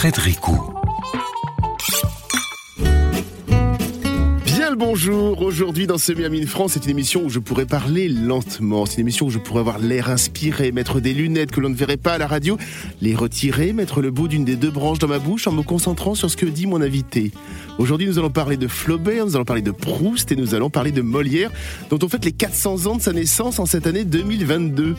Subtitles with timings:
[0.00, 0.40] Frédéric
[4.80, 5.42] bonjour.
[5.42, 8.86] Aujourd'hui, dans ce Miami France, c'est une émission où je pourrais parler lentement.
[8.86, 11.74] C'est une émission où je pourrais avoir l'air inspiré, mettre des lunettes que l'on ne
[11.74, 12.56] verrait pas à la radio,
[13.02, 16.14] les retirer, mettre le bout d'une des deux branches dans ma bouche en me concentrant
[16.14, 17.30] sur ce que dit mon invité.
[17.78, 20.92] Aujourd'hui, nous allons parler de Flaubert, nous allons parler de Proust et nous allons parler
[20.92, 21.50] de Molière,
[21.90, 24.94] dont on fête les 400 ans de sa naissance en cette année 2022.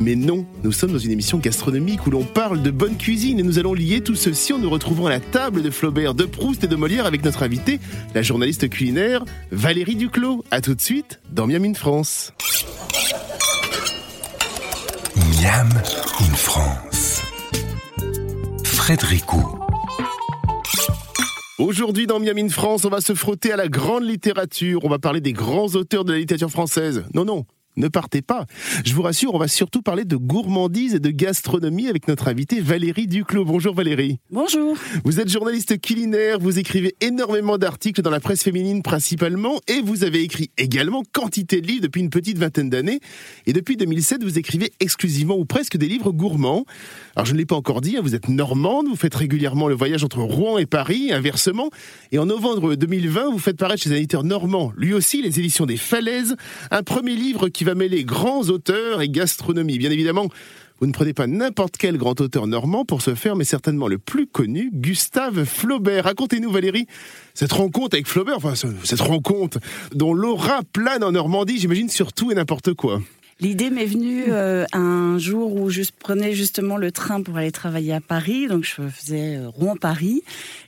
[0.00, 3.42] Mais non, nous sommes dans une émission gastronomique où l'on parle de bonne cuisine et
[3.42, 6.64] nous allons lier tout ceci en nous retrouvant à la table de Flaubert, de Proust
[6.64, 7.78] et de Molière avec notre invitée,
[8.14, 9.11] la journaliste culinaire
[9.50, 10.44] Valérie Duclos.
[10.50, 12.32] A tout de suite dans Miam in France.
[15.16, 15.68] Miam
[16.20, 17.22] in France.
[18.64, 19.24] Frédéric
[21.58, 24.84] Aujourd'hui dans Miam in France, on va se frotter à la grande littérature.
[24.84, 27.04] On va parler des grands auteurs de la littérature française.
[27.14, 27.44] Non, non,
[27.76, 28.46] ne partez pas.
[28.84, 32.60] Je vous rassure, on va surtout parler de gourmandise et de gastronomie avec notre invitée
[32.60, 33.44] Valérie Duclos.
[33.44, 34.18] Bonjour Valérie.
[34.30, 34.76] Bonjour.
[35.04, 40.04] Vous êtes journaliste culinaire, vous écrivez énormément d'articles dans la presse féminine principalement et vous
[40.04, 43.00] avez écrit également quantité de livres depuis une petite vingtaine d'années.
[43.46, 46.64] Et depuis 2007, vous écrivez exclusivement ou presque des livres gourmands.
[47.16, 49.74] Alors je ne l'ai pas encore dit, hein, vous êtes normande, vous faites régulièrement le
[49.74, 51.70] voyage entre Rouen et Paris, inversement.
[52.10, 55.66] Et en novembre 2020, vous faites paraître chez un éditeur normand, lui aussi, les éditions
[55.66, 56.36] des Falaises,
[56.70, 59.78] un premier livre qui va mêler grands auteurs et gastronomie.
[59.78, 60.28] Bien évidemment,
[60.82, 63.98] vous ne prenez pas n'importe quel grand auteur normand pour ce faire, mais certainement le
[63.98, 66.04] plus connu, Gustave Flaubert.
[66.04, 66.88] Racontez-nous, Valérie,
[67.34, 69.58] cette rencontre avec Flaubert, enfin, cette rencontre
[69.94, 73.00] dont l'aura plane en Normandie, j'imagine, sur tout et n'importe quoi.
[73.38, 77.92] L'idée m'est venue euh, un jour où je prenais justement le train pour aller travailler
[77.92, 80.22] à Paris, donc je faisais euh, Rouen-Paris,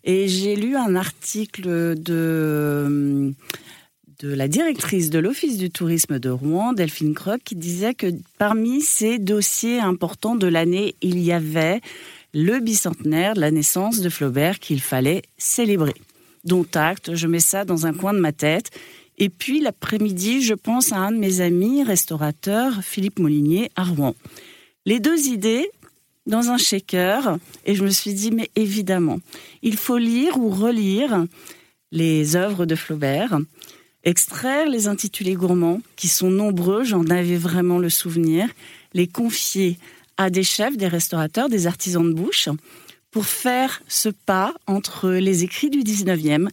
[0.04, 3.32] et j'ai lu un article de
[4.20, 8.06] de la directrice de l'Office du tourisme de Rouen, Delphine Croc, qui disait que
[8.38, 11.80] parmi ces dossiers importants de l'année, il y avait
[12.32, 15.94] le bicentenaire de la naissance de Flaubert qu'il fallait célébrer.
[16.44, 18.70] Dont acte, je mets ça dans un coin de ma tête.
[19.18, 24.14] Et puis l'après-midi, je pense à un de mes amis restaurateurs, Philippe Molinier, à Rouen.
[24.86, 25.68] Les deux idées
[26.26, 29.20] dans un shaker, et je me suis dit, mais évidemment,
[29.62, 31.24] il faut lire ou relire
[31.92, 33.38] les œuvres de Flaubert,
[34.04, 38.48] extraire les intitulés gourmands, qui sont nombreux, j'en avais vraiment le souvenir,
[38.92, 39.78] les confier
[40.16, 42.48] à des chefs, des restaurateurs, des artisans de bouche,
[43.10, 46.48] pour faire ce pas entre les écrits du 19e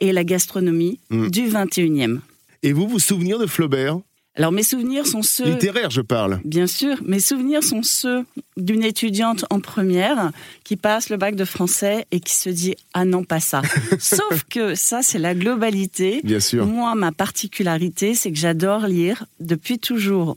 [0.00, 1.28] et la gastronomie mm.
[1.28, 2.20] du 21e.
[2.62, 3.98] Et vous, vous souvenez de Flaubert?
[4.36, 5.44] Alors mes souvenirs sont ceux...
[5.44, 6.40] Littéraires, je parle.
[6.44, 8.24] Bien sûr, mes souvenirs sont ceux
[8.58, 10.30] d'une étudiante en première
[10.62, 13.62] qui passe le bac de français et qui se dit «Ah non, pas ça».
[13.98, 16.20] Sauf que ça, c'est la globalité.
[16.22, 16.66] Bien sûr.
[16.66, 20.36] Moi, ma particularité, c'est que j'adore lire depuis toujours.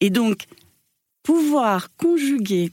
[0.00, 0.44] Et donc,
[1.22, 2.70] pouvoir conjuguer,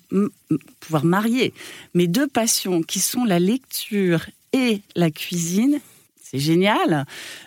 [0.81, 1.53] pouvoir marier
[1.93, 5.79] mes deux passions qui sont la lecture et la cuisine,
[6.21, 7.05] c'est génial.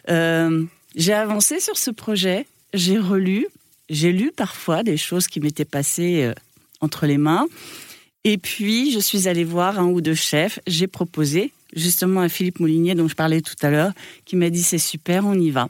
[0.08, 3.46] Euh, j'ai avancé sur ce projet j'ai relu,
[3.90, 6.34] j'ai lu parfois des choses qui m'étaient passées euh,
[6.80, 7.46] entre les mains.
[8.24, 10.60] Et puis, je suis allée voir un ou deux chefs.
[10.66, 13.92] J'ai proposé justement à Philippe Moulinier, dont je parlais tout à l'heure,
[14.24, 15.68] qui m'a dit c'est super, on y va.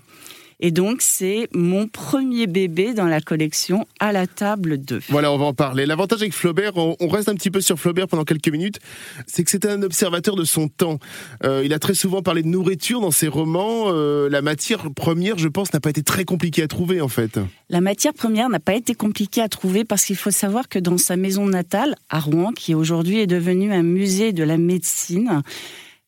[0.65, 5.01] Et donc, c'est mon premier bébé dans la collection à la table 2.
[5.09, 5.87] Voilà, on va en parler.
[5.87, 8.79] L'avantage avec Flaubert, on reste un petit peu sur Flaubert pendant quelques minutes,
[9.27, 11.01] c'est que c'était un observateur de son temps.
[11.43, 13.87] Euh, il a très souvent parlé de nourriture dans ses romans.
[13.89, 17.41] Euh, la matière première, je pense, n'a pas été très compliquée à trouver, en fait.
[17.69, 20.97] La matière première n'a pas été compliquée à trouver parce qu'il faut savoir que dans
[20.97, 25.43] sa maison natale, à Rouen, qui aujourd'hui est devenue un musée de la médecine,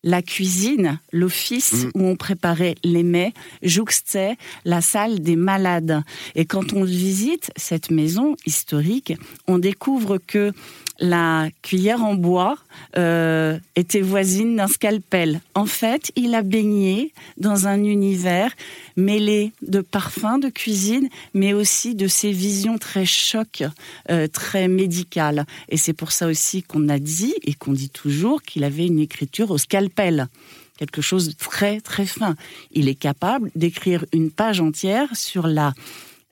[0.04, 1.90] la cuisine, l'office mm.
[1.94, 3.32] où on préparait les mets,
[3.62, 6.02] jouxtait la salle des malades.
[6.36, 9.14] Et quand on visite cette maison historique,
[9.48, 10.52] on découvre que
[10.98, 12.56] la cuillère en bois
[12.96, 15.40] euh, était voisine d'un scalpel.
[15.54, 18.52] En fait, il a baigné dans un univers
[18.96, 23.64] mêlé de parfums de cuisine, mais aussi de ses visions très chocs,
[24.10, 25.46] euh, très médicales.
[25.68, 29.00] Et c'est pour ça aussi qu'on a dit, et qu'on dit toujours, qu'il avait une
[29.00, 30.28] écriture au scalpel
[30.76, 32.34] quelque chose de très très fin.
[32.72, 35.72] Il est capable d'écrire une page entière sur la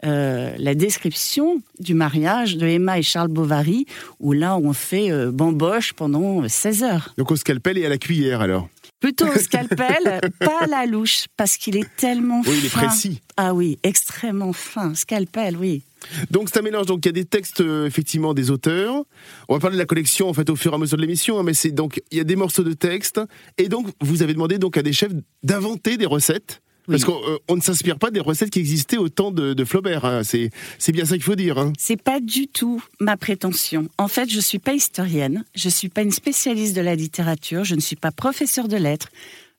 [0.04, 3.86] euh, la description du mariage de Emma et Charles Bovary,
[4.18, 7.14] où là on fait euh, bamboche pendant 16 heures.
[7.18, 8.68] Donc au scalpel et à la cuillère alors?
[9.00, 12.50] Plutôt au scalpel, pas à la louche, parce qu'il est tellement fin.
[12.50, 13.20] Oui, il est précis.
[13.36, 14.94] Ah oui, extrêmement fin.
[14.94, 15.82] Scalpel, oui.
[16.30, 16.86] Donc c'est un mélange.
[16.86, 19.04] Donc il y a des textes euh, effectivement des auteurs.
[19.48, 21.38] On va parler de la collection en fait au fur et à mesure de l'émission,
[21.38, 23.20] hein, mais c'est donc il y a des morceaux de textes
[23.58, 25.12] et donc vous avez demandé donc à des chefs
[25.42, 29.30] d'inventer des recettes Parce qu'on euh, ne s'inspire pas des recettes qui existaient au temps
[29.30, 30.04] de, Flaubert.
[30.04, 30.22] Hein.
[30.24, 30.50] C'est,
[30.92, 31.58] bien ça qu'il faut dire.
[31.58, 31.72] Hein.
[31.78, 33.88] C'est pas du tout ma prétention.
[33.98, 37.74] En fait, je suis pas historienne, je suis pas une spécialiste de la littérature, je
[37.74, 39.08] ne suis pas professeur de lettres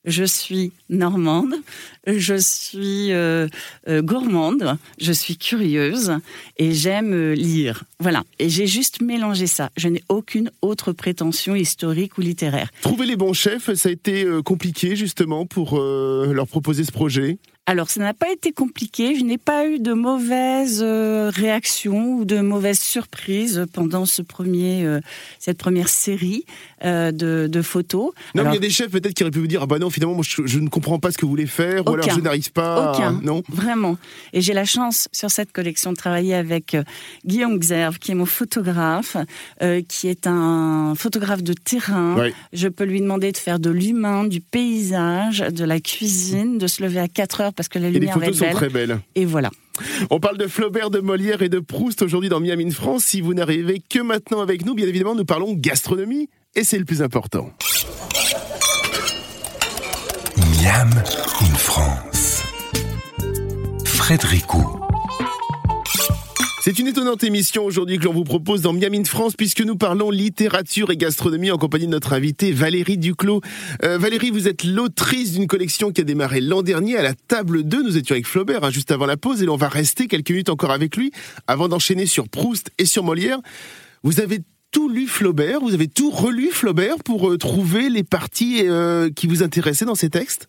[0.04, 1.54] je suis normande,
[2.06, 3.48] je suis euh,
[3.88, 6.12] euh, gourmande, je suis curieuse
[6.58, 7.84] et j'aime euh, lire.
[8.00, 8.22] Voilà.
[8.38, 9.70] Et j'ai juste mélangé ça.
[9.76, 12.70] Je n'ai aucune autre prétention historique ou littéraire.
[12.82, 17.38] Trouver les bons chefs, ça a été compliqué justement pour leur proposer ce projet?
[17.66, 19.16] Alors, ça n'a pas été compliqué.
[19.16, 24.84] Je n'ai pas eu de mauvaises euh, réactions ou de mauvaises surprises pendant ce premier,
[24.84, 25.00] euh,
[25.38, 26.44] cette première série
[26.84, 28.12] euh, de, photos.
[28.34, 29.78] Non, mais il y a des chefs peut-être qui auraient pu vous dire ah bah
[29.78, 32.52] non, finalement, je, ne comprends pas ce que vous voulez faire, ou alors je n'arrive
[32.52, 32.92] pas.
[32.92, 33.12] Aucun.
[33.22, 33.42] Non.
[33.48, 33.96] Vraiment.
[34.34, 36.76] Et j'ai la chance sur cette collection de travailler avec
[37.24, 39.16] Guillaume Xerve, qui est mon photographe,
[39.88, 42.28] qui est un photographe de terrain.
[42.52, 46.82] Je peux lui demander de faire de l'humain, du paysage, de la cuisine, de se
[46.82, 49.00] lever à 4 heures parce que la lumière et les photos sont très belles.
[49.14, 49.50] Et voilà.
[50.10, 53.04] On parle de Flaubert, de Molière et de Proust aujourd'hui dans Miami France.
[53.04, 56.84] Si vous n'arrivez que maintenant avec nous, bien évidemment, nous parlons gastronomie et c'est le
[56.84, 57.50] plus important.
[60.36, 60.90] Miam
[61.40, 62.42] in France.
[63.84, 64.46] Frédéric
[66.66, 69.76] c'est une étonnante émission aujourd'hui que l'on vous propose dans Miami de France puisque nous
[69.76, 73.42] parlons littérature et gastronomie en compagnie de notre invitée Valérie Duclos.
[73.82, 77.64] Euh, Valérie, vous êtes l'autrice d'une collection qui a démarré l'an dernier à la table
[77.64, 77.82] 2.
[77.82, 80.48] Nous étions avec Flaubert hein, juste avant la pause et l'on va rester quelques minutes
[80.48, 81.12] encore avec lui
[81.46, 83.40] avant d'enchaîner sur Proust et sur Molière.
[84.02, 84.38] Vous avez
[84.70, 89.26] tout lu Flaubert, vous avez tout relu Flaubert pour euh, trouver les parties euh, qui
[89.26, 90.48] vous intéressaient dans ces textes?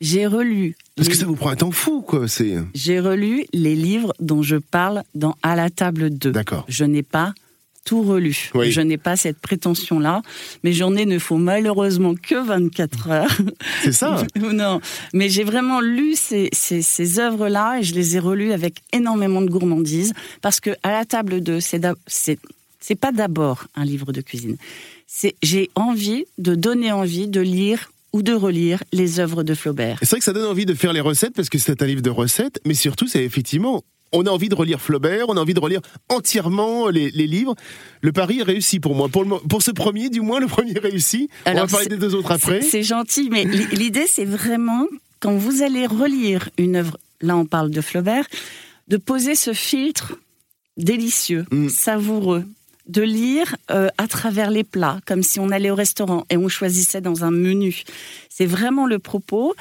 [0.00, 0.76] J'ai relu.
[0.96, 2.28] Parce que ça vous prend un temps fou, quoi.
[2.28, 2.56] C'est.
[2.74, 6.32] J'ai relu les livres dont je parle dans À la table 2.
[6.32, 6.64] D'accord.
[6.68, 7.34] Je n'ai pas
[7.84, 8.50] tout relu.
[8.54, 10.22] Je n'ai pas cette prétention-là.
[10.62, 13.38] Mes journées ne font malheureusement que 24 heures.
[13.82, 14.80] C'est ça Non.
[15.12, 19.42] Mais j'ai vraiment lu ces, ces, ces œuvres-là et je les ai relues avec énormément
[19.42, 22.38] de gourmandise parce que À la table 2, c'est, c'est,
[22.80, 24.56] c'est pas d'abord un livre de cuisine.
[25.06, 29.98] C'est, j'ai envie de donner envie de lire ou de relire les œuvres de Flaubert.
[30.00, 32.00] C'est vrai que ça donne envie de faire les recettes parce que c'est un livre
[32.00, 33.82] de recettes, mais surtout c'est effectivement
[34.12, 37.56] on a envie de relire Flaubert, on a envie de relire entièrement les, livres.
[38.00, 39.08] Le pari est réussi pour moi.
[39.08, 41.28] Pour, pour, ce premier, du moins, le premier réussi.
[41.44, 42.62] on va parler des deux autres après.
[42.62, 44.86] C'est gentil, mais l'idée, c'est vraiment,
[45.18, 48.28] quand vous allez relire une œuvre, là on parle de Flaubert,
[48.86, 50.14] de poser ce filtre
[50.76, 51.68] délicieux, mm.
[51.68, 52.44] savoureux,
[52.86, 56.48] de lire euh, à travers les plats, comme si on allait au restaurant et on
[56.48, 57.84] choisissait dans un menu.
[58.28, 59.54] C'est vraiment le propos.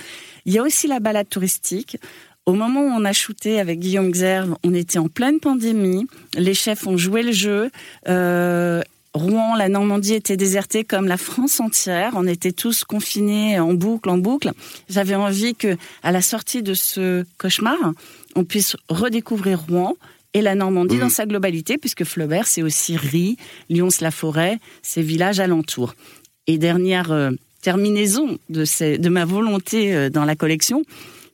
[0.46, 1.98] Il y a aussi la balade touristique.
[2.46, 6.08] Au moment où on a shooté avec Guillaume Xerve, on était en pleine pandémie.
[6.34, 7.72] Les chefs ont joué le jeu.
[8.10, 8.82] Euh,
[9.14, 12.14] Rouen, la Normandie était désertée comme la France entière.
[12.16, 14.52] On était tous confinés en boucle, en boucle.
[14.90, 17.78] J'avais envie que, à la sortie de ce cauchemar,
[18.36, 19.96] on puisse redécouvrir Rouen,
[20.34, 21.12] et la Normandie dans mm.
[21.12, 23.38] sa globalité, puisque Flaubert, c'est aussi Rie,
[23.70, 25.96] Lyons-la-Forêt, ces villages alentours.
[26.48, 27.32] Et dernière euh,
[27.62, 30.84] terminaison de, de ma volonté euh, dans la collection,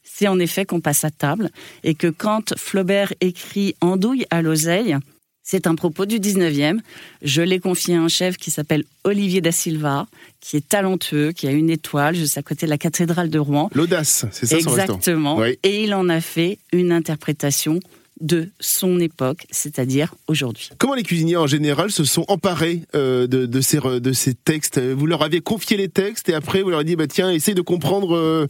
[0.03, 1.49] c'est en effet qu'on passe à table
[1.83, 4.97] et que quand Flaubert écrit Andouille à l'oseille,
[5.43, 6.79] c'est un propos du 19e.
[7.23, 10.05] Je l'ai confié à un chef qui s'appelle Olivier da Silva,
[10.41, 13.69] qui est talentueux, qui a une étoile juste à côté de la cathédrale de Rouen.
[13.73, 15.43] L'audace, c'est ça Exactement.
[15.43, 17.79] Et il en a fait une interprétation
[18.21, 20.69] de son époque, c'est-à-dire aujourd'hui.
[20.77, 24.79] Comment les cuisiniers en général se sont emparés euh, de, ces, de ces textes?
[24.79, 27.55] Vous leur aviez confié les textes et après vous leur avez dit bah, tiens, essaye
[27.55, 28.47] de comprendre euh,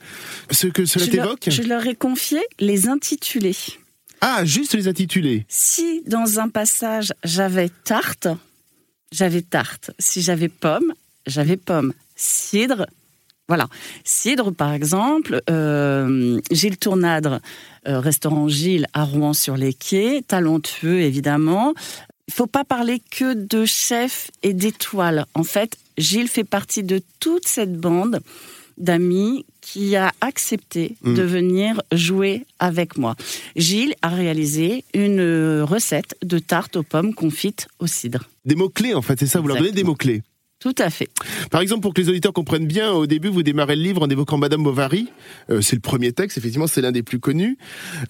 [0.52, 1.48] ce que cela t'évoque?
[1.48, 3.56] Je leur ai confié les intitulés.
[4.22, 8.28] Ah, juste les intitulés Si dans un passage j'avais tarte,
[9.12, 9.92] j'avais tarte.
[10.00, 10.94] Si j'avais pomme,
[11.26, 11.94] j'avais pomme.
[12.16, 12.86] Cidre,
[13.50, 13.68] voilà.
[14.06, 17.40] Cidre, par exemple, euh, Gilles Tournadre,
[17.88, 21.74] euh, restaurant Gilles à Rouen sur les quais, talentueux évidemment.
[22.28, 25.26] Il faut pas parler que de chefs et d'étoiles.
[25.34, 28.20] En fait, Gilles fait partie de toute cette bande
[28.78, 31.16] d'amis qui a accepté mm.
[31.16, 33.16] de venir jouer avec moi.
[33.56, 38.30] Gilles a réalisé une recette de tarte aux pommes confites au cidre.
[38.46, 40.22] Des mots-clés, en fait, c'est ça, vous leur donnez des mots-clés
[40.60, 41.08] tout à fait.
[41.52, 44.10] Par exemple, pour que les auditeurs comprennent bien, au début, vous démarrez le livre en
[44.10, 45.08] évoquant Madame Bovary.
[45.50, 47.58] Euh, c'est le premier texte, effectivement, c'est l'un des plus connus.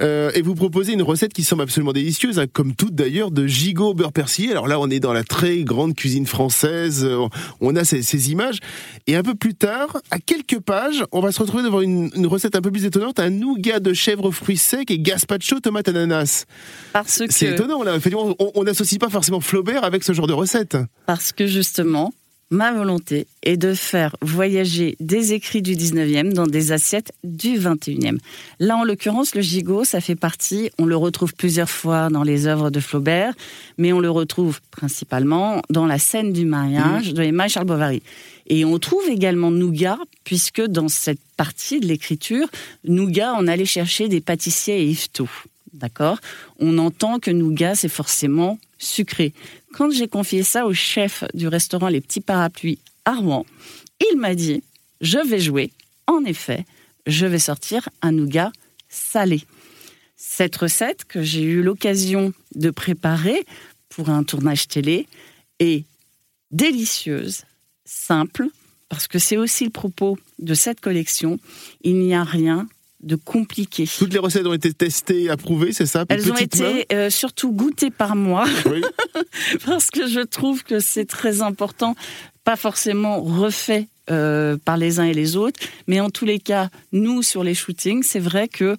[0.02, 3.46] Euh, et vous proposez une recette qui semble absolument délicieuse, hein, comme toute d'ailleurs, de
[3.46, 4.50] gigot beurre persillé.
[4.50, 7.06] Alors là, on est dans la très grande cuisine française.
[7.06, 7.28] Euh,
[7.62, 8.60] on a ces, ces, images.
[9.06, 12.26] Et un peu plus tard, à quelques pages, on va se retrouver devant une, une
[12.26, 16.46] recette un peu plus étonnante, un nougat de chèvre fruits secs et gazpacho tomate ananas.
[16.94, 17.32] Parce que...
[17.32, 17.98] C'est étonnant, là.
[18.56, 20.78] On n'associe pas forcément Flaubert avec ce genre de recette.
[21.06, 22.12] Parce que justement,
[22.52, 28.18] ma volonté est de faire voyager des écrits du 19e dans des assiettes du 21e.
[28.60, 32.48] Là, en l'occurrence, le gigot, ça fait partie, on le retrouve plusieurs fois dans les
[32.48, 33.34] œuvres de Flaubert,
[33.78, 38.02] mais on le retrouve principalement dans la scène du mariage de Emma Charles Bovary.
[38.48, 42.48] Et on trouve également Nougat, puisque dans cette partie de l'écriture,
[42.84, 45.30] Nougat, on allait chercher des pâtissiers et Yvetot.
[45.74, 46.18] D'accord?
[46.60, 49.34] On entend que Nougat, c'est forcément sucré.
[49.74, 53.46] Quand j'ai confié ça au chef du restaurant Les Petits Parapluies à Rouen,
[54.12, 54.64] il m'a dit
[55.02, 55.72] Je vais jouer.
[56.08, 56.66] En effet,
[57.06, 58.52] je vais sortir un nougat
[58.88, 59.44] salé.
[60.16, 63.46] Cette recette que j'ai eu l'occasion de préparer
[63.90, 65.08] pour un tournage télé
[65.60, 65.86] est
[66.52, 67.44] délicieuse,
[67.86, 68.48] simple,
[68.90, 71.40] parce que c'est aussi le propos de cette collection.
[71.82, 72.68] Il n'y a rien
[73.02, 73.86] de compliqué.
[73.98, 76.06] Toutes les recettes ont été testées et approuvées, c'est ça?
[76.10, 78.82] Elles ont été euh, surtout goûtées par moi, oui.
[79.66, 81.96] parce que je trouve que c'est très important,
[82.44, 86.70] pas forcément refait euh, par les uns et les autres, mais en tous les cas,
[86.92, 88.76] nous sur les shootings, c'est vrai que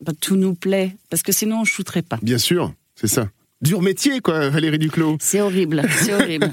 [0.00, 2.18] bah, tout nous plaît, parce que sinon on ne shooterait pas.
[2.22, 3.28] Bien sûr, c'est ça
[3.60, 5.16] dur métier, quoi, Valérie Duclos.
[5.20, 6.50] C'est horrible, c'est horrible.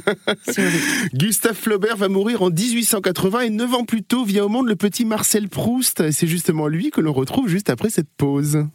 [1.13, 4.75] Gustave Flaubert va mourir en 1880 et neuf ans plus tôt vient au monde le
[4.75, 6.01] petit Marcel Proust.
[6.01, 8.65] Et c'est justement lui que l'on retrouve juste après cette pause.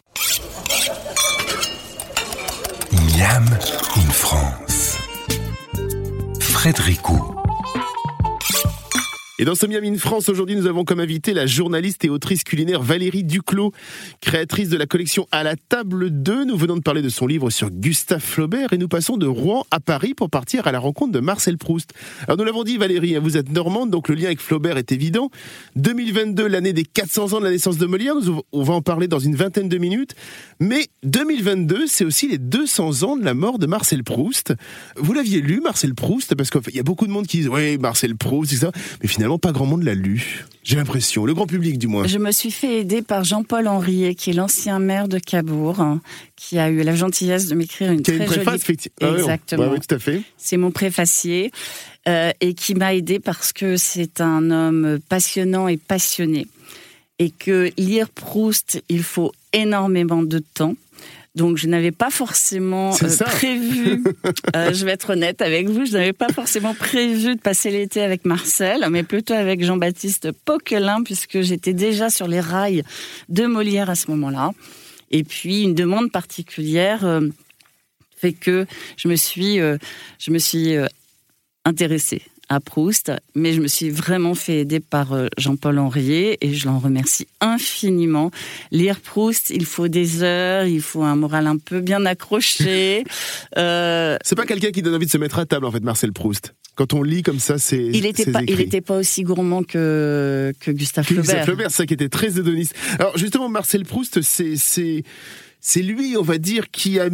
[2.92, 3.44] Miam
[3.97, 4.99] in France.
[6.40, 7.08] Frédéric
[9.40, 12.42] et dans ce Miami in France, aujourd'hui, nous avons comme invité la journaliste et autrice
[12.42, 13.73] culinaire Valérie Duclos,
[14.21, 16.45] créatrice de la collection À la table 2.
[16.45, 19.64] Nous venons de parler de son livre sur Gustave Flaubert et nous passons de Rouen
[19.71, 21.92] à Paris pour partir à la rencontre de Marcel Proust.
[22.26, 24.90] Alors nous l'avons dit Valérie, hein, vous êtes normande, donc le lien avec Flaubert est
[24.90, 25.30] évident.
[25.76, 28.14] 2022, l'année des 400 ans de la naissance de Molière,
[28.50, 30.16] on va en parler dans une vingtaine de minutes.
[30.59, 34.52] Mais 2022, c'est aussi les 200 ans de la mort de Marcel Proust.
[34.97, 37.78] Vous l'aviez lu, Marcel Proust Parce qu'il y a beaucoup de monde qui disent, oui,
[37.78, 38.73] Marcel Proust, ça.
[39.00, 40.47] Mais finalement, pas grand monde l'a lu.
[40.62, 42.06] J'ai l'impression, le grand public du moins.
[42.06, 46.00] Je me suis fait aider par Jean-Paul Henriet, qui est l'ancien maire de Cabourg, hein,
[46.37, 48.40] qui a eu la gentillesse de m'écrire une très jolie...
[49.02, 49.75] Ah Exactement.
[49.75, 50.23] tout à fait.
[50.38, 51.52] C'est mon préfacier
[52.08, 56.47] euh, et qui m'a aidé parce que c'est un homme passionnant et passionné
[57.18, 60.75] et que lire Proust, il faut énormément de temps.
[61.38, 64.02] Donc je n'avais pas forcément euh, prévu,
[64.57, 68.02] euh, je vais être honnête avec vous, je n'avais pas forcément prévu de passer l'été
[68.02, 72.83] avec Marcel, mais plutôt avec Jean-Baptiste Poquelin, puisque j'étais déjà sur les rails
[73.28, 74.50] de Molière à ce moment-là.
[75.12, 77.21] Et puis une demande particulière euh,
[78.16, 78.66] fait que
[78.97, 80.75] je me suis, je me suis
[81.64, 86.54] intéressée à Proust, mais je me suis vraiment fait aider par euh, Jean-Paul Henriet et
[86.54, 88.30] je l'en remercie infiniment.
[88.70, 93.04] Lire Proust, il faut des heures, il faut un moral un peu bien accroché.
[93.58, 94.16] euh...
[94.24, 96.54] C'est pas quelqu'un qui donne envie de se mettre à table en fait, Marcel Proust.
[96.74, 97.76] Quand on lit comme ça, c'est.
[97.92, 101.24] Il n'était pas, il était pas aussi gourmand que que Gustave Flaubert.
[101.24, 102.72] Gustave Flaubert, c'est ça qui était très hédoniste.
[103.00, 105.02] Alors justement, Marcel Proust, c'est c'est
[105.60, 107.08] c'est lui, on va dire, qui a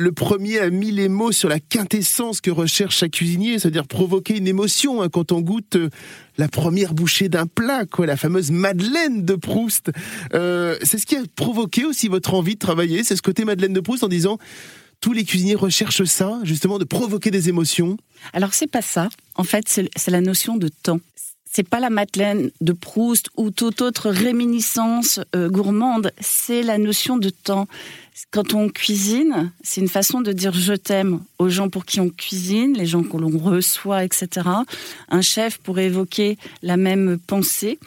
[0.00, 4.38] le premier a mis les mots sur la quintessence que recherche chaque cuisinier, c'est-à-dire provoquer
[4.38, 5.90] une émotion hein, quand on goûte euh,
[6.38, 9.90] la première bouchée d'un plat, quoi, la fameuse Madeleine de Proust.
[10.32, 13.74] Euh, c'est ce qui a provoqué aussi votre envie de travailler, c'est ce côté Madeleine
[13.74, 14.38] de Proust en disant
[15.00, 17.96] tous les cuisiniers recherchent ça, justement, de provoquer des émotions.
[18.32, 19.08] Alors c'est pas ça.
[19.34, 21.00] En fait, c'est la notion de temps
[21.52, 27.16] c'est pas la Madeleine de Proust ou toute autre réminiscence euh, gourmande, c'est la notion
[27.16, 27.66] de temps.
[28.30, 32.08] Quand on cuisine, c'est une façon de dire je t'aime aux gens pour qui on
[32.08, 34.46] cuisine, les gens que l'on reçoit, etc.
[35.08, 37.80] Un chef pourrait évoquer la même pensée.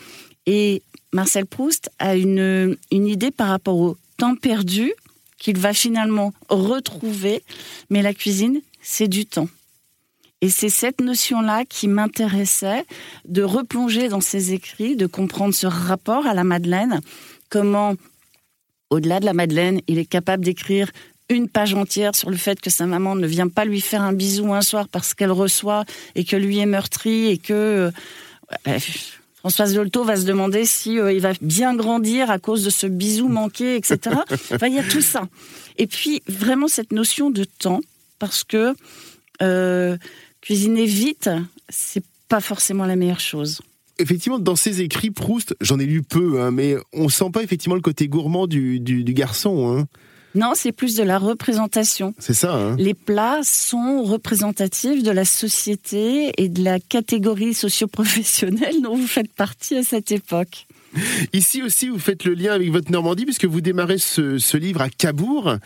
[0.45, 0.81] Et
[1.13, 4.91] Marcel Proust a une, une idée par rapport au temps perdu
[5.37, 7.43] qu'il va finalement retrouver,
[7.89, 9.47] mais la cuisine, c'est du temps.
[10.43, 12.83] Et c'est cette notion-là qui m'intéressait
[13.23, 16.99] de replonger dans ses écrits, de comprendre ce rapport à la Madeleine,
[17.47, 17.93] comment,
[18.89, 20.91] au-delà de la Madeleine, il est capable d'écrire
[21.29, 24.11] une page entière sur le fait que sa maman ne vient pas lui faire un
[24.11, 27.93] bisou un soir parce qu'elle reçoit et que lui est meurtri et que
[28.67, 28.79] euh,
[29.37, 32.85] Françoise Dolto va se demander si euh, il va bien grandir à cause de ce
[32.85, 34.17] bisou manqué, etc.
[34.51, 35.29] Enfin, il y a tout ça.
[35.77, 37.79] Et puis vraiment cette notion de temps
[38.19, 38.75] parce que
[39.41, 39.97] euh,
[40.43, 41.29] cuisiner vite,
[41.69, 43.61] c'est pas forcément la meilleure chose.
[43.97, 47.75] Effectivement, dans ses écrits, Proust, j'en ai lu peu, hein, mais on sent pas effectivement
[47.75, 49.77] le côté gourmand du, garçon.
[49.77, 49.87] Hein.
[50.35, 52.13] Non, c'est plus de la représentation.
[52.17, 52.55] C'est ça.
[52.55, 52.75] Hein.
[52.77, 59.31] Les plats sont représentatifs de la société et de la catégorie socio-professionnelle dont vous faites
[59.31, 60.65] partie à cette époque.
[61.33, 64.89] Ici aussi, vous faites le lien avec votre Normandie, puisque vous démarrez ce, livre à
[64.89, 65.57] Cabourg,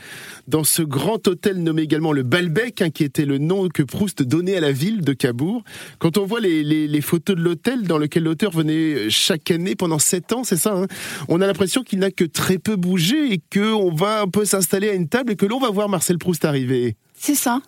[0.47, 4.23] dans ce grand hôtel nommé également le Balbec, hein, qui était le nom que Proust
[4.23, 5.63] donnait à la ville de Cabourg.
[5.99, 10.33] Quand on voit les, photos de l'hôtel dans lequel l'auteur venait chaque année pendant sept
[10.33, 10.87] ans, c'est ça, hein,
[11.27, 14.89] on a l'impression qu'il n'a que très peu bougé et qu'on va un peu s'installer
[14.89, 16.95] à une table et que l'on va voir Marcel Proust arriver.
[17.13, 17.61] C'est ça.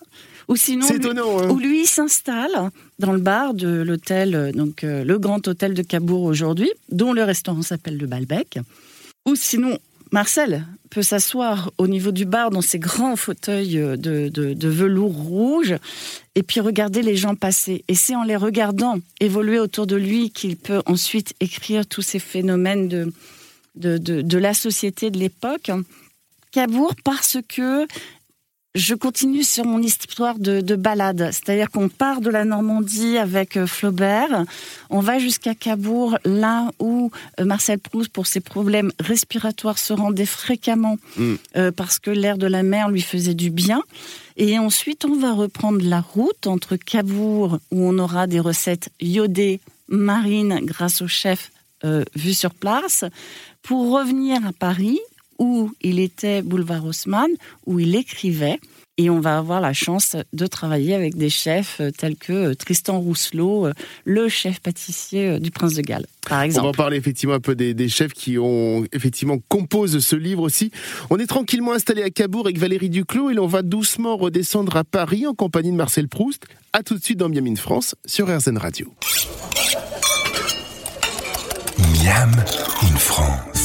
[0.49, 1.39] Ou sinon, étonnant.
[1.39, 1.49] Hein.
[1.49, 5.83] Où lui s'installe dans le bar de l'hôtel, euh, donc euh, le grand hôtel de
[5.83, 8.57] Cabourg aujourd'hui, dont le restaurant s'appelle le Balbec.
[9.27, 9.77] Ou sinon,
[10.11, 15.13] Marcel peut s'asseoir au niveau du bar dans ses grands fauteuils euh, de, de, velours
[15.13, 15.75] rouge
[16.33, 17.85] et puis regarder les gens passer.
[17.87, 22.19] Et c'est en les regardant évoluer autour de lui qu'il peut ensuite écrire tous ces
[22.19, 23.13] phénomènes de,
[23.75, 25.69] de, de la société de l'époque.
[26.51, 27.85] Cabourg parce que
[28.75, 33.65] je continue sur mon histoire de, balade, c'est-à-dire qu'on part de la Normandie avec euh,
[33.65, 34.45] Flaubert,
[34.91, 37.09] on va jusqu'à Cabourg, là où
[37.39, 41.35] euh, Marcel Proust, pour ses problèmes respiratoires, se rendait fréquemment mm.
[41.57, 43.81] euh, parce que l'air de la mer lui faisait du bien.
[44.37, 49.59] Et ensuite, on va reprendre la route entre Cabourg, où on aura des recettes iodées
[49.87, 51.51] marines grâce au chef
[52.13, 53.05] vu sur place,
[53.63, 54.99] pour revenir à Paris,
[55.39, 57.29] où il était boulevard Haussmann,
[57.65, 58.59] où il écrivait.
[58.97, 62.53] Et on va avoir la chance de travailler avec des chefs euh, tels que euh,
[62.53, 66.67] Tristan Rousselot, euh, le chef pâtissier du Prince de Galles, par exemple.
[66.67, 70.71] On va parler effectivement un peu des, chefs qui ont effectivement composé ce livre aussi.
[71.09, 74.83] On est tranquillement installé à Cabourg avec Valérie Duclos et l'on va doucement redescendre à
[74.83, 76.43] Paris en compagnie de Marcel Proust.
[76.73, 78.93] A tout de suite dans Miam in France sur RZN Radio.
[82.03, 82.31] Miam
[82.81, 83.58] in France.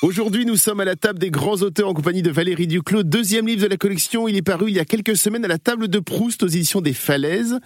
[0.00, 3.02] Aujourd'hui, nous sommes à la table des grands auteurs en compagnie de Valérie Duclos.
[3.02, 5.58] Deuxième livre de la collection, il est paru il y a quelques semaines à la
[5.58, 7.58] table de Proust aux éditions des Falaises.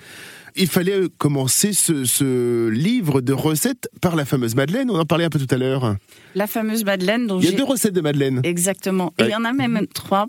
[0.54, 4.90] Il fallait commencer ce, livre de recettes par la fameuse Madeleine.
[4.90, 5.96] On en parlait un peu tout à l'heure.
[6.34, 7.26] La fameuse Madeleine.
[7.26, 8.40] Dont il y a deux recettes de Madeleine.
[8.44, 9.12] Exactement.
[9.18, 10.26] Et il y en a même trois.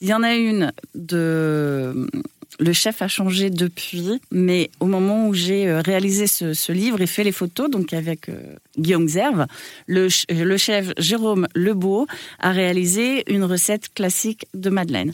[0.00, 2.08] Il y en a une de
[2.58, 7.06] le chef a changé depuis, mais au moment où j'ai euh, réalisé ce, livre et
[7.06, 9.46] fait les photos, donc avec euh, Guillaume Zerve,
[9.86, 10.08] le,
[10.56, 12.06] chef Jérôme Lebeau
[12.38, 15.12] a réalisé une recette classique de Madeleine.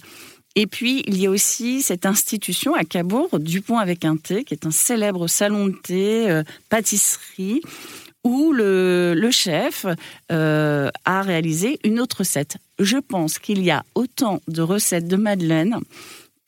[0.57, 4.53] Et puis, il y a aussi cette institution à Cabourg, Dupont avec un thé, qui
[4.55, 7.63] est un célèbre salon de thé, euh, pâtisserie,
[8.25, 9.87] où le, chef
[10.29, 12.59] a réalisé une autre recette.
[12.79, 15.79] Je pense qu'il y a autant de recettes de Madeleine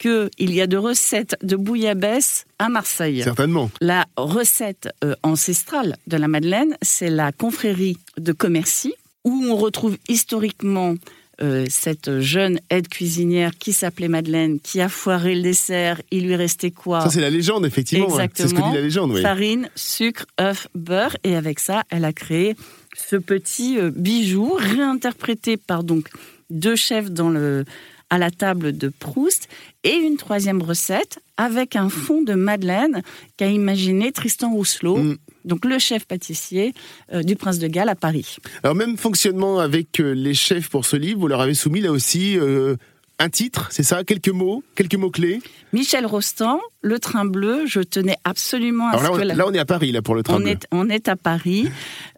[0.03, 3.23] qu'il y a de recettes de bouillabaisse à Marseille.
[3.23, 3.71] Certainement.
[3.81, 9.97] La recette euh, ancestrale de la Madeleine, c'est la confrérie de Commercy, où on retrouve
[10.09, 10.97] historiquement
[11.41, 16.03] euh, cette jeune aide cuisinière qui s'appelait Madeleine, qui a foiré le dessert.
[16.11, 17.03] Il lui restait quoi?
[17.03, 18.07] Ça, c'est la légende, effectivement.
[18.07, 18.49] Exactement.
[18.49, 19.23] C'est ce que dit la légende, oui.
[19.23, 21.17] Farine, sucre, œuf, beurre.
[21.23, 22.57] Et avec ça, elle a créé
[22.97, 26.09] ce petit euh, bijou réinterprété par donc
[26.51, 27.65] deux chefs dans le
[28.13, 29.49] à la table de Proust
[29.85, 33.01] et une troisième recette avec un fond de madeleine
[33.39, 34.99] qu'a imaginé Tristan Rousselot.
[34.99, 35.17] Mm.
[35.47, 36.75] Donc le chef pâtissier
[37.15, 38.37] euh, du Prince de Galles à Paris.
[38.63, 41.91] Alors même fonctionnement avec euh, les chefs pour ce livre, vous leur avez soumis là
[41.91, 42.77] aussi euh,
[43.23, 44.03] un titre, c'est ça?
[44.03, 45.41] Quelques mots Quelques mots-clés?
[45.73, 49.23] Michel Rostand, Le Train Bleu, je tenais absolument à ce que...
[49.23, 50.51] Là, on est à Paris, là, pour Le Train on Bleu.
[50.51, 51.69] Est, on est à Paris.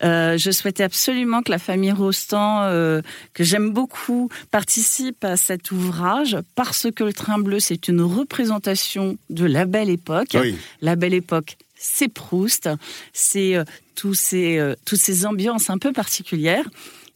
[0.03, 3.03] Euh, je souhaitais absolument que la famille Rostand, euh,
[3.35, 9.19] que j'aime beaucoup, participe à cet ouvrage, parce que Le Train Bleu, c'est une représentation
[9.29, 10.37] de la belle époque.
[10.81, 12.71] La belle époque, c'est Proust,
[13.13, 13.65] c'est euh,
[13.95, 16.65] tous ces, toutes ces ambiances un peu particulières.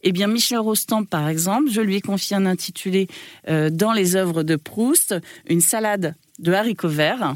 [0.01, 3.07] Eh bien, Michel Rostand, par exemple, je lui ai confié un intitulé
[3.49, 5.15] euh, dans les œuvres de Proust,
[5.47, 7.35] une salade de haricots verts.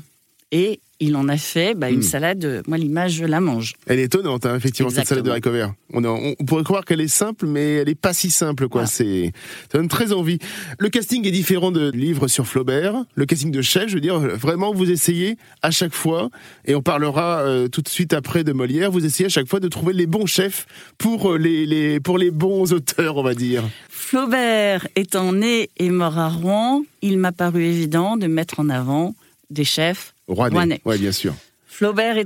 [0.52, 2.04] Et il en a fait bah, une hmm.
[2.04, 3.74] salade, moi l'image je la mange.
[3.88, 5.74] Elle est étonnante, hein, effectivement, cette salade de haricots verts.
[5.94, 8.86] On, on, pourrait croire qu'elle est simple, mais elle n'est pas si simple, quoi.
[8.86, 9.32] C'est,
[9.72, 10.40] ça donne très envie.
[10.80, 13.04] Le casting est différent de livres sur Flaubert.
[13.16, 16.30] Le casting de chef, je veux dire, vraiment, vous essayez à chaque fois,
[16.66, 19.60] et on parlera euh, tout de suite après de Molière, vous essayez à chaque fois
[19.60, 20.66] de trouver les bons chefs
[20.98, 23.64] pour euh, les, les, pour les bons auteurs, on va dire.
[23.90, 29.16] Flaubert étant né et mort à Rouen, il m'a paru évident de mettre en avant
[29.50, 30.82] des chefs Rouennais.
[30.86, 31.34] Oui, bien sûr.
[31.66, 32.18] Flaubert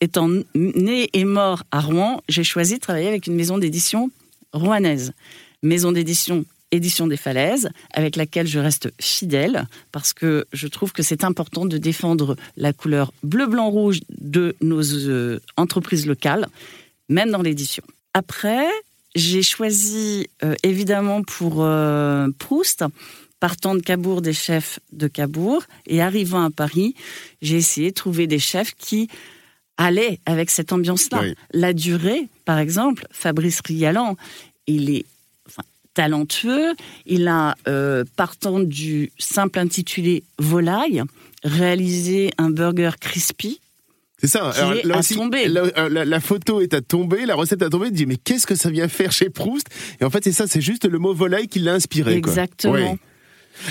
[0.00, 4.10] étant, né et mort à Rouen, j'ai choisi de travailler avec une maison d'édition
[4.52, 5.12] rouennaise.
[5.62, 11.04] Maison d'édition Édition des Falaises, avec laquelle je reste fidèle, parce que je trouve que
[11.04, 16.48] c'est important de défendre la couleur bleu-blanc-rouge de nos euh, entreprises locales,
[17.08, 17.84] même dans l'édition.
[18.12, 18.66] Après,
[19.14, 22.84] j'ai choisi euh, évidemment pour euh, Proust
[23.48, 26.94] partant de Cabourg des chefs de Cabourg et arrivant à Paris,
[27.42, 29.08] j'ai essayé de trouver des chefs qui
[29.76, 31.20] allait avec cette ambiance-là.
[31.22, 31.34] Oui.
[31.52, 34.16] La durée, par exemple, Fabrice Rialan,
[34.66, 35.04] il est
[35.46, 36.72] enfin, talentueux.
[37.04, 41.02] Il a, euh, partant du simple intitulé Volaille,
[41.42, 43.60] réalisé un burger crispy.
[44.20, 44.52] C'est ça.
[44.54, 44.84] Qui est.
[45.48, 47.88] La, euh, la- la photo est à tomber, la recette est à tomber.
[47.88, 49.66] Tu dis, mais qu'est-ce que ça vient faire chez Proust?
[50.00, 52.22] Et en fait, c'est ça, c'est juste le mot volaille qui l'a inspiré.
[52.22, 52.32] quoi.
[52.32, 52.72] Exactement.
[52.72, 52.98] Ouais.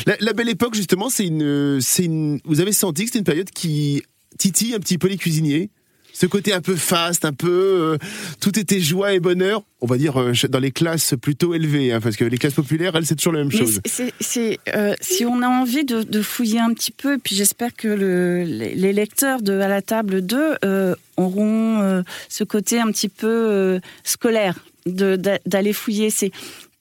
[0.06, 2.40] La, la belle époque, justement, c'est une, c'est une.
[2.46, 4.02] Vous avez senti que c'était une période qui
[4.38, 5.70] titille un petit peu les cuisiniers?
[6.16, 7.98] Ce côté un peu faste, un peu euh,
[8.40, 12.00] tout était joie et bonheur, on va dire euh, dans les classes plutôt élevées, hein,
[12.02, 13.80] parce que les classes populaires, elles, c'est toujours la même Mais chose.
[13.86, 17.36] c'est- c'est, euh, si on a envie de, de fouiller un petit peu, et puis
[17.36, 22.92] j'espère que le- les, lecteurs de à la table 2 euh, auront ce côté un
[22.92, 26.12] petit peu scolaire de- d'aller fouiller.
[26.12, 26.32] C'est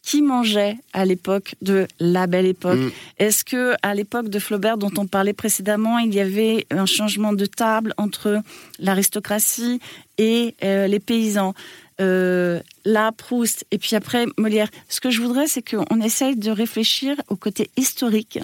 [0.03, 2.91] qui mangeait à l'époque de la belle époque Mm.
[3.19, 7.33] Est-ce que à l'époque de Flaubert, dont on parlait précédemment, il y avait un changement
[7.33, 8.41] de table entre
[8.79, 9.81] l'aristocratie
[10.19, 11.55] et euh, les paysans?
[12.01, 14.69] Euh, là, Proust, et puis après Molière.
[14.89, 18.41] Ce que je voudrais, c'est qu'on essaye de réfléchir au côté historique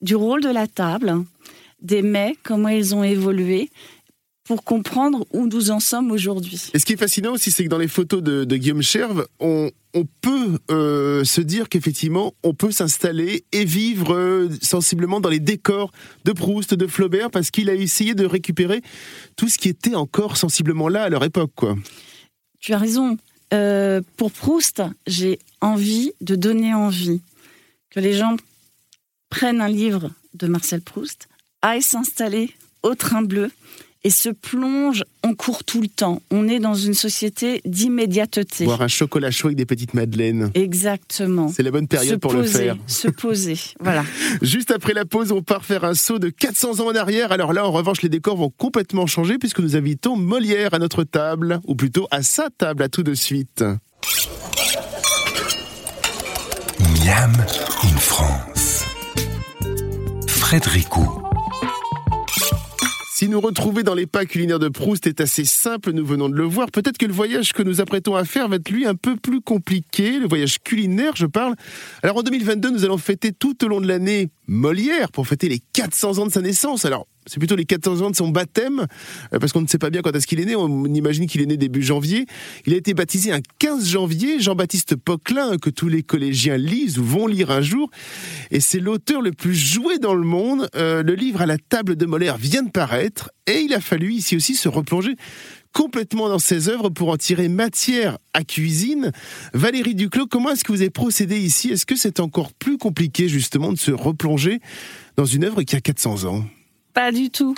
[0.00, 1.24] du rôle de la table,
[1.80, 3.70] des mets, comment ils ont évolué,
[4.44, 6.70] pour comprendre où nous en sommes aujourd'hui.
[6.74, 9.26] Et ce qui est fascinant aussi, c'est que dans les photos de, de Guillaume Cherve,
[9.40, 15.30] on, on peut euh, se dire qu'effectivement, on peut s'installer et vivre euh, sensiblement dans
[15.30, 15.92] les décors
[16.24, 18.82] de Proust, de Flaubert, parce qu'il a essayé de récupérer
[19.36, 21.52] tout ce qui était encore sensiblement là à leur époque.
[21.54, 21.76] Quoi.
[22.60, 23.16] Tu as raison.
[23.52, 27.20] Euh, pour Proust, j'ai envie de donner envie
[27.90, 28.36] que les gens
[29.30, 31.28] prennent un livre de Marcel Proust,
[31.62, 32.50] aillent s'installer
[32.82, 33.50] au train bleu
[34.04, 36.20] et se plongent, on court tout le temps.
[36.30, 38.66] On est dans une société d'immédiateté.
[38.66, 40.50] Boire un chocolat chaud avec des petites madeleines.
[40.54, 41.48] Exactement.
[41.48, 42.76] C'est la bonne période se pour poser, le faire.
[42.86, 44.04] Se poser, voilà.
[44.42, 47.32] Juste après la pause, on part faire un saut de 400 ans en arrière.
[47.32, 51.04] Alors là, en revanche, les décors vont complètement changer puisque nous invitons Molière à notre
[51.04, 53.64] table, ou plutôt à sa table, à tout de suite.
[56.78, 57.32] Miam
[57.82, 58.84] in France.
[60.28, 60.88] Frédéric.
[63.24, 66.34] Si nous retrouver dans les pas culinaires de Proust est assez simple, nous venons de
[66.34, 68.96] le voir, peut-être que le voyage que nous apprêtons à faire va être lui un
[68.96, 71.54] peu plus compliqué, le voyage culinaire je parle.
[72.02, 75.58] Alors en 2022, nous allons fêter tout au long de l'année Molière pour fêter les
[75.72, 76.84] 400 ans de sa naissance.
[76.84, 78.86] Alors c'est plutôt les 14 ans de son baptême,
[79.32, 81.40] euh, parce qu'on ne sait pas bien quand est-ce qu'il est né, on imagine qu'il
[81.40, 82.26] est né début janvier.
[82.66, 87.04] Il a été baptisé un 15 janvier, Jean-Baptiste Poquelin, que tous les collégiens lisent ou
[87.04, 87.90] vont lire un jour,
[88.50, 90.68] et c'est l'auteur le plus joué dans le monde.
[90.76, 94.12] Euh, le livre à la table de Molière vient de paraître, et il a fallu
[94.12, 95.16] ici aussi se replonger
[95.74, 99.12] complètement dans ses œuvres pour en tirer matière à cuisine.
[99.52, 101.70] Valérie Duclos, comment est-ce que vous avez procédé ici?
[101.70, 104.60] Est-ce que c'est encore plus compliqué justement de se replonger
[105.16, 106.44] dans une œuvre qui a 400 ans?
[106.94, 107.54] Pas du tout.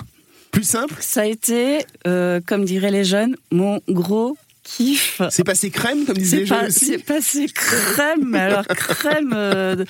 [0.51, 5.21] Plus simple Ça a été, euh, comme diraient les jeunes, mon gros kiff.
[5.29, 9.31] C'est passé crème, comme disaient les jeunes aussi c'est passé crème, alors crème.
[9.35, 9.85] euh,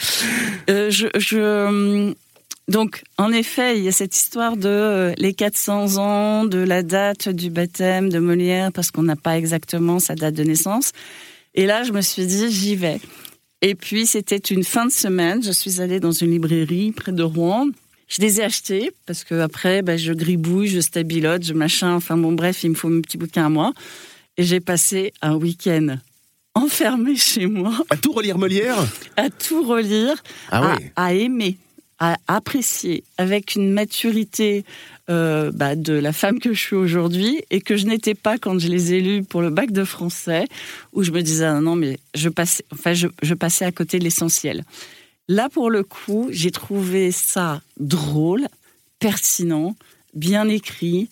[0.70, 2.14] euh, je, je-
[2.68, 7.30] donc, en effet, il y a cette histoire de les 400 ans, de la date
[7.30, 10.92] du baptême de Molière, parce qu'on n'a pas exactement sa date de naissance.
[11.56, 13.00] Et là, je me suis dit, j'y vais.
[13.62, 15.42] Et puis, c'était une fin de semaine.
[15.42, 17.68] Je suis allée dans une librairie près de Rouen.
[18.08, 21.94] Je les ai achetés parce que après, ben, je gribouille, je stabilote, je machin.
[21.94, 23.74] Enfin bon, bref, il me faut un petit bouquin à moi.
[24.38, 25.98] Et j'ai passé un week-end
[26.58, 28.78] enfermé chez moi À tout relire Molière?
[29.16, 30.16] À tout relire,
[30.52, 31.58] Ah à aimer,
[32.00, 34.64] à apprécier avec une maturité
[35.10, 38.60] euh, bah, de la femme que je suis aujourd'hui et que je n'étais pas quand
[38.60, 40.46] je les ai lus pour le bac de français,
[40.94, 44.00] où je me disais ah non mais je passais, enfin je, je passais à côté
[44.00, 44.64] de l'essentiel.
[45.28, 48.48] Là pour le coup, j'ai trouvé ça drôle,
[49.00, 49.76] pertinent,
[50.14, 51.10] bien écrit,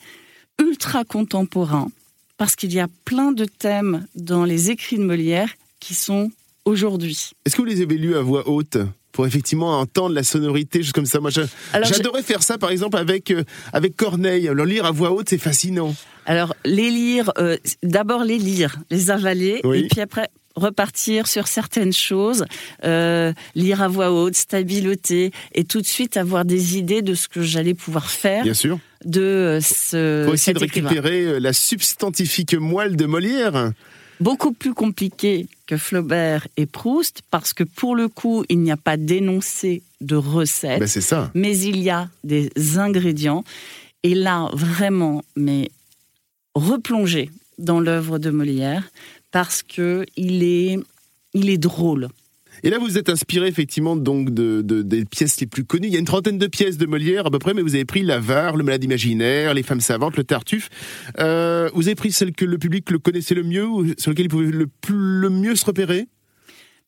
[0.62, 1.90] ultra contemporain,
[2.38, 5.50] parce qu'il y a plein de thèmes dans les écrits de Molière
[5.80, 6.32] qui sont
[6.64, 7.32] aujourd'hui.
[7.46, 8.78] Est-ce que vous les avez lus à voix haute
[9.12, 11.20] pour effectivement entendre la sonorité, juste comme ça?
[11.20, 14.50] Moi, j'adorais faire ça, par exemple, avec, euh, avec Corneille.
[14.52, 15.94] Le lire à voix haute, c'est fascinant.
[16.26, 19.80] Alors, les lire, euh, d'abord les lire, les avaler, Oui.
[19.80, 22.46] et puis après repartir sur certaines choses,
[22.84, 27.28] euh, lire à voix haute, stabiloter, et tout de suite avoir des idées de ce
[27.28, 28.80] que j'allais pouvoir faire Bien sûr.
[29.04, 33.72] de euh, ce essayer cet de récupérer euh, la substantifique moelle de Molière.
[34.22, 38.78] Beaucoup plus compliqué que Flaubert et Proust, parce que pour le coup, il n'y a
[38.78, 40.80] pas d'énoncé de recette.
[40.80, 41.32] Ben, c'est ça.
[41.34, 43.44] mais il y a des ingrédients.
[44.04, 45.72] Et là, vraiment, mais
[46.54, 48.84] replonger dans l'œuvre de Molière
[49.36, 50.80] parce que il est,
[51.34, 52.08] il est drôle.
[52.64, 55.88] Et là, vous êtes inspiré effectivement donc de, des pièces les plus connues.
[55.88, 57.84] Il y a une trentaine de pièces de Molière à peu près, mais vous avez
[57.84, 60.70] pris l'avare, le malade imaginaire, les femmes savantes, le tartuffe.
[61.20, 64.28] Euh, vous avez pris celle que le public le connaissait le mieux, ou sur lequel
[64.28, 66.08] il pouvait le, le mieux se repérer?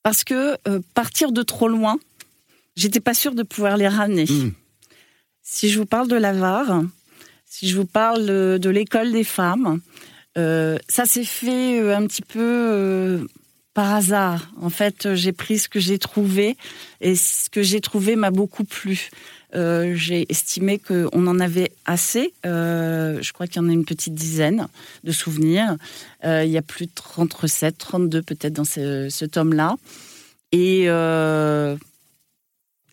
[0.01, 1.97] Parce que euh, partir de trop loin,
[2.77, 4.23] j'étais pas sûre de pouvoir les ramener.
[4.23, 4.51] Hmm.
[5.43, 6.81] Si je vous parle de l'avare,
[7.45, 9.81] si je vous parle de, l'école des femmes,
[10.37, 13.27] euh, ça s'est fait un petit peu
[13.73, 14.49] par hasard.
[14.59, 16.57] En fait, j'ai pris ce que j'ai trouvé
[17.01, 19.09] et ce que j'ai trouvé m'a beaucoup plu.
[19.55, 22.33] Euh, j'ai estimé qu'on en avait assez.
[22.45, 24.67] Euh, je crois qu'il y en a une petite dizaine
[25.03, 25.77] de souvenirs.
[26.25, 29.75] Euh, il y a plus de 30 recettes, 32 peut-être dans ce, tome-là.
[30.51, 30.87] Et, et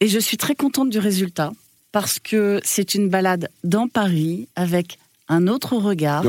[0.09, 1.53] je suis très contente du résultat
[1.93, 6.25] parce que c'est une balade dans Paris avec un autre regard.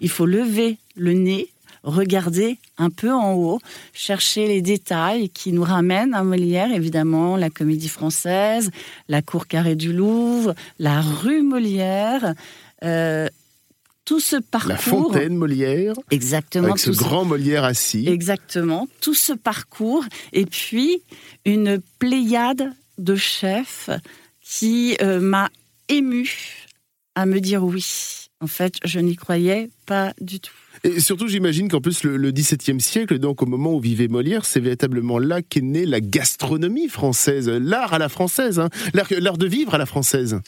[0.00, 1.48] Il faut lever le nez
[1.86, 3.60] regarder un peu en haut,
[3.94, 8.70] chercher les détails qui nous ramènent à Molière, évidemment, la comédie française,
[9.08, 12.34] la cour carrée du Louvre, la rue Molière.
[12.82, 13.28] Euh,
[14.04, 14.68] tout ce parcours.
[14.68, 15.94] La fontaine Molière.
[16.10, 16.68] Exactement.
[16.68, 18.06] Avec ce grand Molière assis.
[18.08, 18.88] Exactement.
[19.00, 20.04] Tout ce parcours.
[20.32, 21.02] Et puis,
[21.44, 23.90] une pléiade de chefs
[24.42, 25.50] qui euh, m'a
[25.88, 26.68] ému
[27.16, 28.25] à me dire oui.
[28.42, 30.52] En fait, je n'y croyais pas du tout.
[30.84, 34.60] Et surtout, j'imagine qu'en plus, le, XVIIe siècle, donc au moment où vivait Molière, c'est
[34.60, 38.68] véritablement là qu'est née la gastronomie française, l'art à la française, hein.
[38.92, 40.38] l'art de vivre à la française.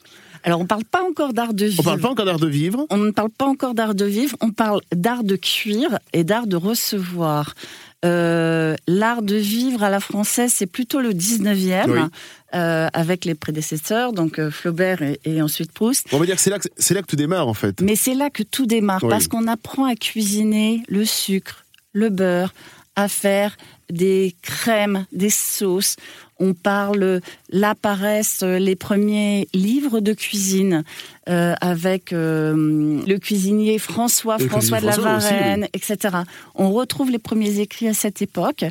[0.45, 1.81] Alors, on ne parle pas encore d'art de vivre.
[1.81, 4.37] On parle pas encore d'art de vivre On ne parle pas encore d'art de vivre,
[4.41, 7.55] on parle d'art de cuire et d'art de recevoir.
[8.05, 12.09] Euh, l'art de vivre à la française, c'est plutôt le 19e,
[12.55, 16.07] euh, avec les prédécesseurs, donc euh, Flaubert et, ensuite Proust.
[16.13, 17.81] On va dire que c'est là, que c'est là que tout démarre, en fait.
[17.81, 22.55] Mais c'est là que tout démarre, parce qu'on apprend à cuisiner le sucre, le beurre,
[22.95, 23.57] à faire
[23.91, 25.97] des crèmes, des sauces.
[26.39, 27.21] On parle,
[27.51, 30.85] là apparaissent les premiers livres de cuisine
[31.29, 36.19] euh, avec euh, le cuisinier François, François de la Varenne, etc.
[36.55, 38.65] On retrouve les premiers écrits à cette époque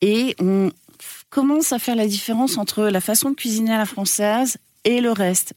[0.00, 0.70] et on
[1.30, 5.12] commence à faire la différence entre la façon de cuisiner à la française et le
[5.12, 5.54] reste.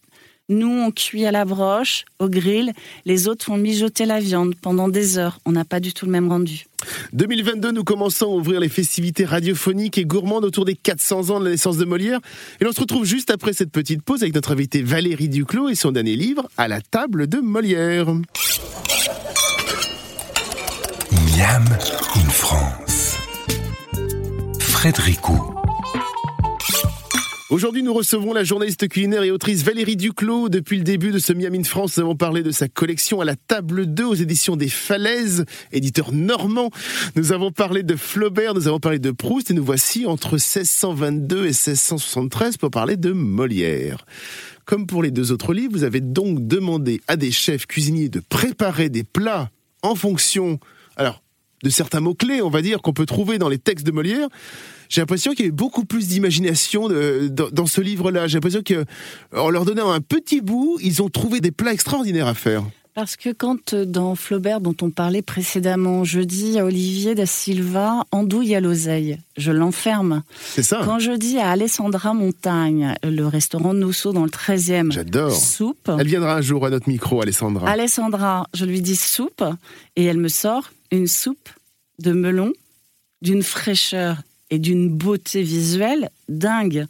[0.50, 2.72] Nous, on cuit à la broche, au grill.
[3.06, 5.40] Les autres font mijoter la viande pendant des heures.
[5.46, 6.66] On n'a pas du tout le même rendu.
[7.12, 11.46] 2022, nous commençons à ouvrir les festivités radiophoniques et gourmandes autour des 400 ans de
[11.46, 12.20] la naissance de Molière.
[12.62, 15.76] Et on se retrouve juste après cette petite pause avec notre invité Valérie Duclos et
[15.76, 18.08] son dernier livre, À la table de Molière.
[21.12, 21.66] Miam
[22.16, 23.18] in France.
[24.60, 25.57] Frédéricot.
[27.50, 30.50] Aujourd'hui, nous recevons la journaliste culinaire et autrice Valérie Duclos.
[30.50, 33.38] Depuis le début de ce Miami France, nous avons parlé de sa collection à la
[33.38, 36.72] table 2 aux éditions des Falaises, éditeur normand.
[37.16, 41.38] Nous avons parlé de Flaubert, nous avons parlé de Proust et nous voici entre 1622
[41.38, 44.06] et 1673 pour parler de Molière.
[44.66, 48.20] Comme pour les deux autres livres, vous avez donc demandé à des chefs cuisiniers de
[48.20, 49.52] préparer des plats
[49.84, 50.60] en fonction,
[50.98, 51.24] alors,
[51.64, 54.28] de certains mots-clés, on va dire, qu'on peut trouver dans les textes de Molière
[54.90, 58.28] j'ai l'impression qu'il y avait beaucoup plus d'imagination dans, ce livre-là.
[58.28, 62.34] J'ai l'impression qu'en leur donnant un petit bout, ils ont trouvé des plats extraordinaires à
[62.34, 62.64] faire.
[62.98, 67.28] Parce que quand euh, dans Flaubert, dont on parlait précédemment, je dis à Olivier da
[67.28, 70.24] Silva, andouille à l'oseille, je l'enferme.
[70.44, 70.82] C'est ça.
[70.84, 75.32] Quand je dis à Alessandra Montagne, le restaurant de Nosso dans le 13e, J'adore.
[75.32, 75.92] soupe.
[76.00, 77.70] Elle viendra un jour à notre micro, Alessandra.
[77.70, 79.44] Alessandra, je lui dis soupe,
[79.96, 81.50] et elle me sort une soupe
[82.00, 82.52] de melon
[83.22, 84.18] d'une fraîcheur
[84.50, 86.86] et d'une beauté visuelle dingue.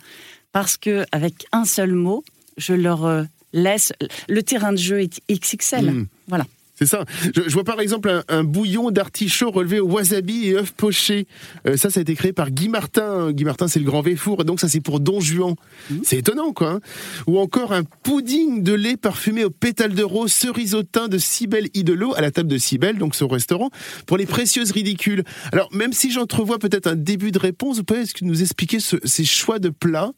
[0.51, 2.23] Parce que avec un seul mot,
[2.57, 3.93] je leur euh, laisse.
[4.27, 5.91] Le terrain de jeu est XXL.
[5.91, 6.07] Hmm.
[6.27, 6.45] Voilà.
[6.77, 7.05] C'est ça.
[7.35, 11.27] Je, vois par exemple un, bouillon d'artichaut relevé au wasabi et œufs pochés.
[11.65, 13.31] Euh, ça, ça a été créé par Guy Martin.
[13.31, 15.55] Guy Martin, c'est le grand Véfour, donc ça, c'est pour Don Juan.
[15.89, 15.95] Mmh.
[16.03, 16.73] C'est étonnant, quoi.
[16.73, 16.79] Hein.
[17.25, 22.13] Ou encore un pudding de lait parfumé aux pétales de rose, cerisotin de Cybelle Idolo,
[22.15, 23.71] à la table de Cybelle, donc ce restaurant,
[24.05, 25.23] pour les précieuses ridicules.
[25.51, 29.57] Alors, même si j'entrevois peut-être un début de réponse, vous pouvez nous expliquer ces choix
[29.57, 30.13] de plats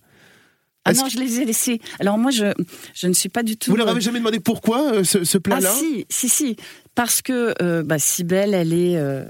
[0.89, 1.79] ah non, je les ai laissés.
[1.99, 2.53] Alors moi, je,
[2.93, 3.71] je ne suis pas du tout.
[3.71, 6.55] Vous leur avez jamais demandé pourquoi euh, ce, ce plat-là Ah si, si, si.
[6.95, 9.23] Parce que euh, bah, Sibelle, elle est, euh,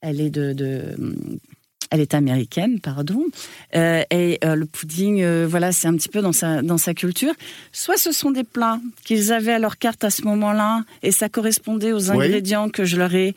[0.00, 0.96] elle est de, de
[1.90, 3.24] elle est américaine, pardon,
[3.74, 6.92] euh, et euh, le pudding, euh, voilà, c'est un petit peu dans sa, dans sa
[6.92, 7.32] culture.
[7.72, 11.28] Soit ce sont des plats qu'ils avaient à leur carte à ce moment-là, et ça
[11.28, 13.34] correspondait aux ingrédients que je leur ai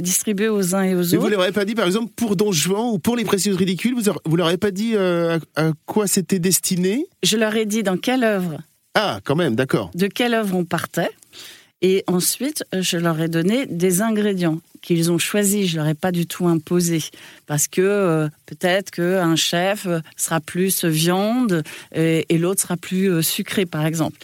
[0.00, 1.14] distribués aux uns et aux autres.
[1.14, 3.56] Et vous leur avez pas dit, par exemple, pour Don Juan ou pour les précieuses
[3.56, 7.06] ridicules, vous, vous leur avez pas dit à, à quoi c'était destiné?
[7.22, 8.58] Je leur ai dit dans quelle œuvre.
[8.94, 9.90] Ah, quand même, d'accord.
[9.94, 11.10] De quelle œuvre on partait
[11.82, 15.68] Et ensuite, je leur ai donné des ingrédients qu'ils ont choisis.
[15.68, 17.02] Je leur ai pas du tout imposé
[17.46, 21.62] parce que euh, peut-être qu'un chef sera plus viande
[21.94, 24.18] et, et l'autre sera plus euh, sucré, par exemple.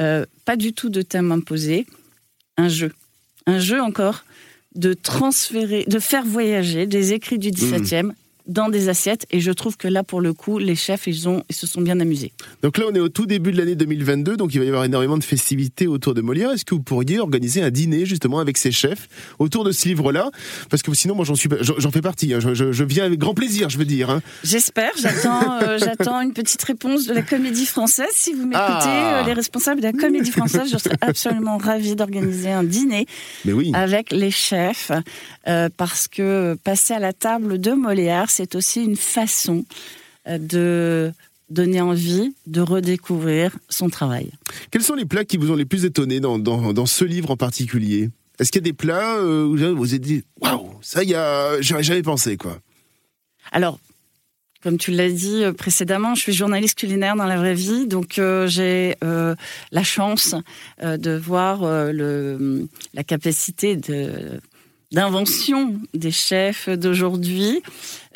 [0.00, 1.86] Euh, pas du tout de thème imposé.
[2.56, 2.92] Un jeu,
[3.46, 4.24] un jeu encore
[4.74, 8.12] de transférer, de faire voyager des écrits du 17e
[8.50, 9.26] dans des assiettes.
[9.30, 11.80] Et je trouve que là, pour le coup, les chefs, ils, ont, ils se sont
[11.80, 12.32] bien amusés.
[12.62, 14.84] Donc là, on est au tout début de l'année 2022, donc il va y avoir
[14.84, 16.50] énormément de festivités autour de Molière.
[16.52, 19.08] Est-ce que vous pourriez organiser un dîner justement avec ces chefs
[19.38, 20.30] autour de ce livre-là?
[20.68, 22.34] Parce que sinon, moi, j'en suis, j'en fais partie.
[22.34, 22.40] hein.
[22.40, 24.10] Je, je- je viens avec grand plaisir, je veux dire.
[24.10, 24.20] hein.
[24.44, 28.08] J'espère, j'attends, euh, j'attends une petite réponse de la comédie française.
[28.12, 29.20] Si vous m'écoutez, Ah.
[29.22, 33.06] euh, les responsables de la comédie française, je serais absolument ravie d'organiser un dîner
[33.44, 33.70] Mais oui.
[33.74, 34.90] avec les chefs,
[35.48, 39.64] euh, parce que passer à la table de Molière, c'est aussi une façon
[40.26, 41.12] euh, de
[41.48, 44.30] donner envie de redécouvrir son travail.
[44.70, 47.30] Quels sont les plats qui vous ont les plus étonné dans, dans, dans ce livre
[47.30, 48.10] en particulier?
[48.38, 51.14] Est-ce qu'il y a des plats euh, où vous vous êtes dit waouh, ça y
[51.14, 52.58] a, j'aurais jamais pensé quoi.
[53.52, 53.78] Alors,
[54.62, 58.18] comme tu l'as dit euh, précédemment, je suis journaliste culinaire dans la vraie vie, donc
[58.18, 59.34] euh, j'ai euh,
[59.72, 60.34] la chance
[60.82, 64.40] euh, de voir le, la capacité de
[64.92, 67.62] d'invention des chefs d'aujourd'hui.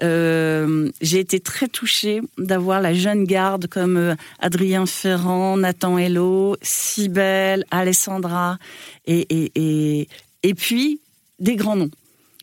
[0.03, 6.57] Euh, j'ai été très touchée d'avoir la jeune garde comme euh, Adrien Ferrand, Nathan Hello,
[6.63, 8.59] Cybelle, Alessandra,
[9.07, 10.09] et, et, et,
[10.43, 11.01] et puis
[11.39, 11.91] des grands noms.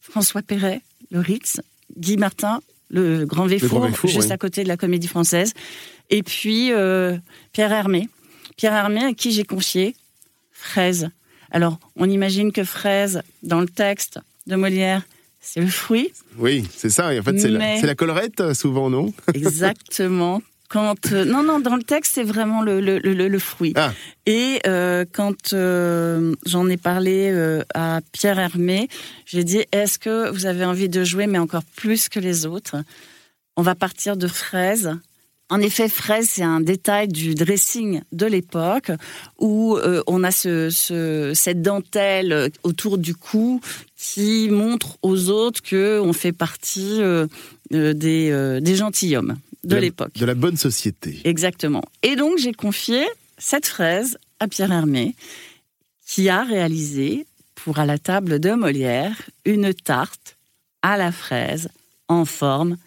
[0.02, 1.62] François Perret, le Ritz,
[1.98, 4.32] Guy Martin, le Grand Véfour, Grand Véfour, juste oui.
[4.32, 5.54] à côté de la Comédie Française,
[6.10, 7.17] et puis euh,
[7.54, 8.10] Pierre Hermé.
[8.58, 9.96] Pierre Hermé à qui j'ai confié
[10.52, 11.10] Fraise.
[11.52, 15.04] Alors, on imagine que fraise, dans le texte de Molière,
[15.42, 16.12] c'est le fruit.
[16.38, 17.14] Oui, c'est ça.
[17.14, 19.14] Et en fait, c'est la, la collerette euh, souvent, non?
[19.34, 20.42] Exactement.
[20.70, 23.92] Quand euh, non non dans le texte c'est vraiment le, le, le, le fruit Ah.
[24.26, 27.30] et euh, quand euh, j'en ai parlé
[27.74, 28.88] à Pierre Hermé
[29.26, 32.78] j'ai dit est-ce que vous avez envie de jouer mais encore plus que les autres?
[33.58, 34.96] On va partir de fraises
[35.52, 38.90] en effet, fraise, c'est un détail du dressing de l'époque
[39.38, 43.62] où euh, on a ce, ce- cette dentelle autour du cou
[43.98, 47.28] qui montre aux autres que on fait partie euh,
[47.74, 50.14] euh, des, euh, des gentilshommes de la- l'époque.
[50.16, 51.20] De la bonne société.
[51.26, 51.84] Exactement.
[52.02, 53.06] Et donc, j'ai confié
[53.38, 55.16] cette fraise à Pierre Hermé,
[56.08, 60.38] qui a réalisé, pour à la table de Molière, une tarte
[60.82, 61.70] à la fraise
[62.08, 62.78] en forme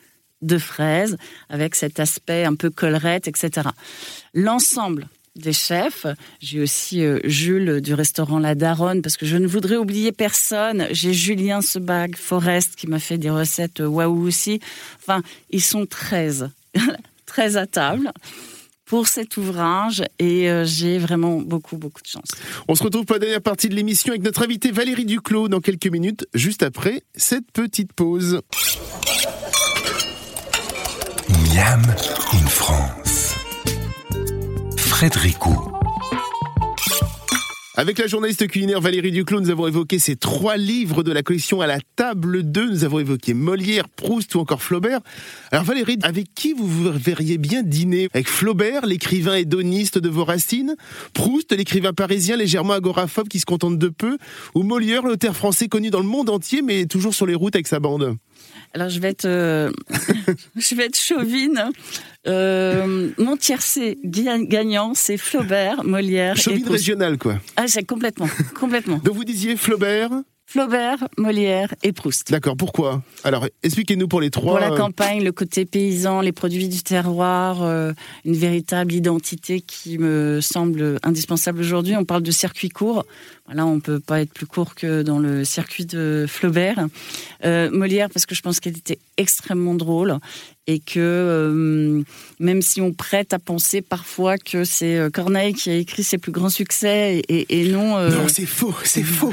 [0.45, 1.17] de fraise,
[1.49, 3.69] avec cet aspect un peu collerette, etc.
[4.35, 6.07] L'ensemble des chefs,
[6.41, 10.87] j'ai aussi euh, Jules du restaurant La Daronne, parce que je ne voudrais oublier personne.
[10.93, 14.61] J'ai Julien Sebag Forest qui m'a fait des recettes euh, waouh aussi.
[15.01, 16.51] Enfin, ils sont 13,
[17.27, 18.13] 13 à table
[18.85, 22.29] pour cet ouvrage et euh, j'ai vraiment beaucoup, beaucoup de chance.
[22.69, 25.61] On se retrouve pour la dernière partie de l'émission avec notre invitée Valérie Duclos dans
[25.61, 28.41] quelques minutes, juste après cette petite pause.
[37.77, 41.61] Avec la journaliste culinaire Valérie Duclos, nous avons évoqué ces trois livres de la collection
[41.61, 42.71] à la table 2.
[42.71, 44.99] Nous avons évoqué Molière, Proust ou encore Flaubert.
[45.53, 48.09] Alors Valérie, avec qui vous vous verriez bien dîner?
[48.15, 50.75] Avec Flaubert, l'écrivain hédoniste de vos racines?
[51.13, 54.19] Proust, l'écrivain parisien légèrement agoraphobe qui se contente de peu?
[54.57, 57.69] Ou Molière, l'auteur français connu dans le monde entier mais toujours sur les routes avec
[57.69, 58.17] sa bande?
[58.75, 59.71] Alors je vais être, euh,
[60.57, 61.71] je vais être chauvine.
[62.27, 66.79] Euh, mon tiercé ga- gagnant, c'est Flaubert, Molière et Chauvine Proust.
[66.81, 67.39] régionale quoi.
[67.57, 68.97] Ah, c'est complètement, complètement.
[68.99, 70.11] Donc vous disiez Flaubert
[70.47, 72.31] Flaubert, Molière et Proust.
[72.31, 73.03] D'accord, pourquoi?
[73.25, 74.53] Alors expliquez-nous pour les trois.
[74.53, 77.93] Pour la euh, campagne, le côté paysan, les produits du terroir, euh,
[78.25, 81.97] une véritable identité qui me semble indispensable aujourd'hui.
[81.97, 83.05] On parle de circuit court.
[83.47, 86.87] Voilà, on peut pas être plus court que dans le circuit de Flaubert.
[87.45, 90.19] Euh, Molière, parce que je pense qu'elle était extrêmement drôle
[90.67, 92.03] et que euh,
[92.41, 96.17] même si on prête à penser parfois que c'est euh, Corneille qui a écrit ses
[96.19, 97.99] plus grands succès et, et- et non.
[97.99, 99.33] euh, Non, c'est faux, c'est faux.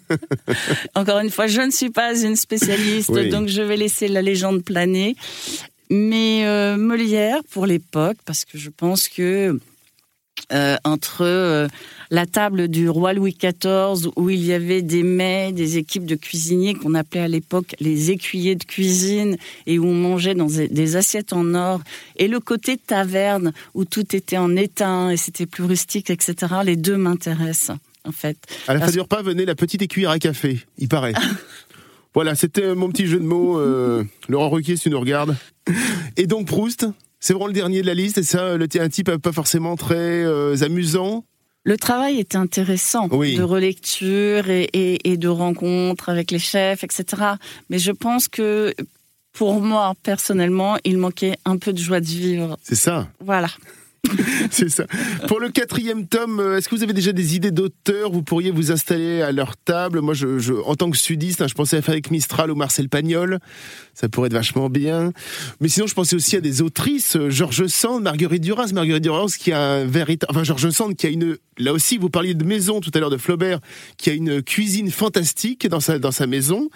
[0.94, 3.28] encore une fois, je ne suis pas une spécialiste, Oui.
[3.28, 5.16] donc je vais laisser la légende planer.
[5.88, 9.58] Mais euh, Molière, pour l'époque, parce que je pense que
[10.52, 11.66] euh, entre euh,
[12.10, 16.14] la table du roi Louis XIV, où il y avait des mets, des équipes de
[16.14, 20.96] cuisiniers qu'on appelait à l'époque les écuyers de cuisine, et où on mangeait dans des-
[20.96, 21.80] assiettes en or,
[22.16, 26.34] et le côté taverne, où tout était en étain, et c'était plus rustique, etc.,
[26.64, 28.36] les deux m'intéressent, en fait.
[28.68, 31.14] À la fin du repas venait la petite écuillère à café, il paraît.
[32.14, 33.58] voilà, c'était mon petit jeu de mots.
[33.58, 35.36] euh, Laurent Ruquier, si tu nous regardes.
[36.16, 36.86] Et donc Proust,
[37.20, 39.94] c'est vraiment le dernier de la liste, et ça, le, un type pas forcément très
[40.24, 41.24] euh, amusant?
[41.64, 43.36] Le travail était intéressant, Oui.
[43.36, 47.04] de relecture et, et- et de rencontres avec les chefs, etc.
[47.70, 48.72] Mais je pense que
[49.32, 52.56] pour moi, personnellement, il manquait un peu de joie de vivre.
[52.62, 53.08] C'est ça.
[53.20, 53.48] Voilà.
[54.50, 54.86] C'est ça.
[55.28, 58.50] Pour le quatrième tome, euh, est-ce que vous avez déjà des idées d'auteurs Vous pourriez
[58.50, 60.00] vous installer à leur table?
[60.00, 63.38] Moi, je, en tant que sudiste, hein, je pensais à avec Mistral ou Marcel Pagnol.
[63.94, 65.12] Ça pourrait être vachement bien.
[65.60, 67.16] Mais sinon, je pensais aussi à des autrices.
[67.16, 68.70] euh, Georges Sand, Marguerite Duras.
[68.72, 70.30] Marguerite Duras qui a un véritable...
[70.30, 71.36] Enfin, Georges Sand qui a une...
[71.58, 73.60] Là aussi, vous parliez de maison tout à l'heure de Flaubert,
[73.96, 76.68] qui a une cuisine fantastique dans sa, dans sa maison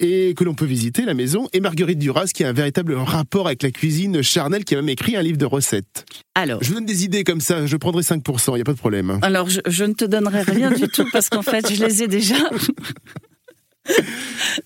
[0.00, 1.48] et que l'on peut visiter, la maison.
[1.52, 4.88] Et Marguerite Duras qui a un véritable rapport avec la cuisine charnelle, qui a même
[4.88, 6.06] écrit un livre de recettes.
[6.34, 8.72] Alors, Je vous donne des idées comme ça, je prendrai 5%, il n'y a pas
[8.72, 9.10] de problème.
[9.10, 9.18] hein.
[9.22, 12.08] alors je, je ne te donnerai rien du tout parce qu'en fait, je les ai
[12.08, 12.36] déjà.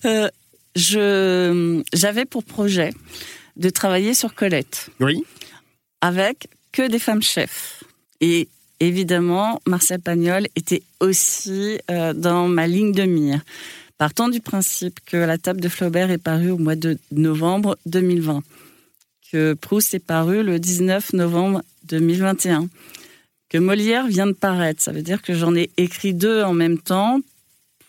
[0.05, 0.29] Euh,
[0.77, 2.91] je j'avais pour projet
[3.57, 4.89] de travailler sur Colette.
[5.01, 5.25] Oui
[6.01, 7.83] avec que des femmes chefs.
[8.21, 8.47] Et
[8.79, 13.41] évidemment, Marcel Pagnol était aussi euh, dans ma ligne de mire.
[13.97, 18.41] Partant du principe que la table de Flaubert est parue au mois de novembre 2020,
[19.31, 22.67] que Proust est paru le 19 novembre 2021,
[23.49, 24.81] que Molière vient de paraître.
[24.81, 27.19] Ça veut dire que j'en ai écrit deux en même temps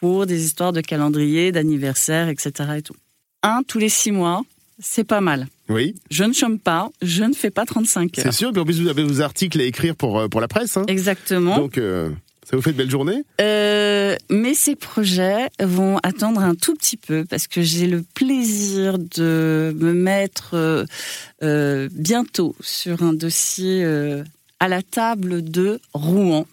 [0.00, 2.52] pour des histoires de calendrier, d'anniversaire, etc.
[2.78, 2.96] Et tout.
[3.42, 4.42] Un tous les six mois,
[4.78, 5.46] c'est pas mal.
[5.68, 8.34] Oui, Je ne chôme pas, je ne fais pas 35 c'est heures.
[8.34, 8.52] sûr.
[8.52, 10.76] Puis en plus, vous avez vos articles à écrire pour, euh, pour la presse.
[10.76, 10.84] hein.
[10.88, 11.56] Exactement.
[11.56, 12.10] Donc, euh,
[12.50, 13.22] ça vous fait de belles journées?
[13.40, 18.98] Euh, mais ces projets vont attendre un tout petit peu parce que j'ai le plaisir
[18.98, 20.84] de me mettre euh,
[21.44, 23.84] euh, bientôt sur un dossier
[24.58, 26.46] à la table de Rouen.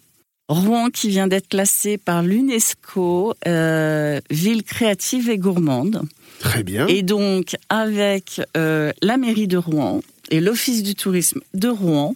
[0.50, 6.04] Rouen qui vient d'être classé par l'UNESCO ville créative et gourmande.
[6.40, 6.86] Très bien.
[6.86, 12.16] Et donc, avec la mairie de Rouen et l'Office du tourisme de Rouen,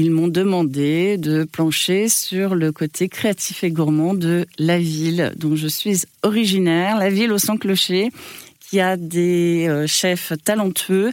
[0.00, 5.56] ils m'ont demandé de plancher sur le côté créatif et gourmand de la ville dont
[5.56, 8.08] je suis originaire, la ville au sans clocher,
[8.60, 11.12] qui a des euh, chefs talentueux,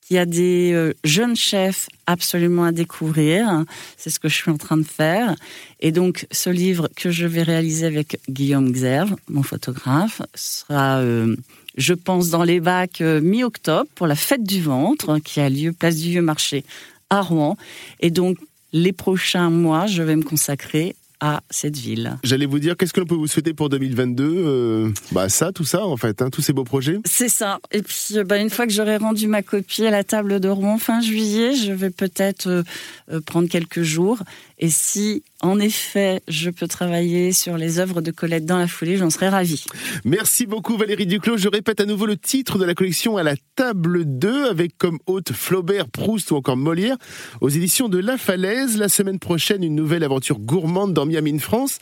[0.00, 3.64] qui a des euh, jeunes chefs absolument à découvrir.
[3.96, 5.36] C'est ce que je suis en train de faire.
[5.78, 11.36] Et donc, ce livre que je vais réaliser avec Guillaume Xerve, mon photographe, sera, euh,
[11.76, 15.96] je pense, dans les bacs mi-octobre pour la fête du ventre qui a lieu place
[15.96, 16.64] du Vieux Marché
[17.10, 17.56] à Rouen.
[18.00, 18.38] Et donc,
[18.72, 22.18] les prochains mois, je vais me consacrer à cette ville.
[22.24, 25.64] J'allais vous dire, qu'est-ce que l'on peut vous souhaiter pour 2022 Euh, Bah ça, tout
[25.64, 26.98] ça en fait, hein, tous ces beaux projets.
[27.06, 27.58] C'est ça.
[27.72, 30.48] Et puis, euh, bah, une fois que j'aurai rendu ma copie à la table de
[30.50, 32.62] Rouen fin juillet, je vais peut-être euh,
[33.10, 34.18] euh, prendre quelques jours.
[34.58, 38.96] Et si, en effet, je peux travailler sur les œuvres de Colette dans la foulée,
[38.96, 39.64] j'en serais ravie.
[40.04, 41.36] Merci beaucoup Valérie Duclos.
[41.36, 44.98] Je répète à nouveau le titre de la collection à la table 2 avec comme
[45.06, 46.96] hôte Flaubert, Proust ou encore Molière
[47.40, 48.78] aux éditions de La Falaise.
[48.78, 51.78] La semaine prochaine, une nouvelle aventure gourmande dans Miami, France.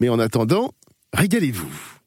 [0.00, 0.72] Mais en attendant,
[1.14, 1.97] régalez-vous.